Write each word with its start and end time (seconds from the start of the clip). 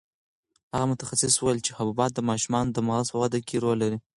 هغه 0.73 0.85
متخصص 0.91 1.33
وویل 1.37 1.59
چې 1.65 1.75
حبوبات 1.77 2.11
د 2.15 2.19
ماشومانو 2.29 2.73
د 2.73 2.79
مغز 2.87 3.07
په 3.11 3.17
وده 3.23 3.39
کې 3.47 3.61
رول 3.63 3.77
لري. 3.83 3.97